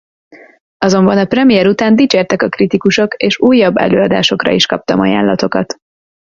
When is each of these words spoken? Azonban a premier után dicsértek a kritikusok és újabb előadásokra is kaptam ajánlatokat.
Azonban 0.77 1.17
a 1.17 1.25
premier 1.25 1.67
után 1.67 1.95
dicsértek 1.95 2.41
a 2.41 2.49
kritikusok 2.49 3.13
és 3.15 3.39
újabb 3.39 3.77
előadásokra 3.77 4.51
is 4.51 4.65
kaptam 4.65 4.99
ajánlatokat. 4.99 5.75